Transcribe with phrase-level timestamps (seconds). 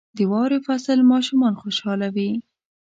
[0.17, 2.31] •د واورې فصل ماشومان خوشحالوي.